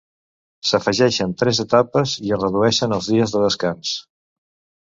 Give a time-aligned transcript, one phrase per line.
[0.69, 3.97] S'afegeixen tres etapes i es redueixen els dies de descans.